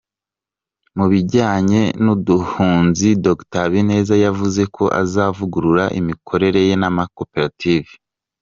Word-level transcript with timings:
Mu 0.97 1.05
bijyanye 1.11 1.81
n’ 2.03 2.05
ubuhinzi 2.13 3.09
Dr 3.25 3.61
Habineza 3.63 4.15
yavuze 4.25 4.61
ko 4.75 4.83
azavugurura 5.01 5.83
imikorere 5.99 6.59
y’ 6.69 6.71
amakoperative. 6.89 7.91